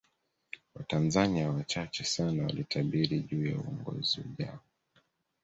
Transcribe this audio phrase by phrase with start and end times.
[0.75, 4.59] Watanzania wachache sana walitabiri juu ya uongozi ujayo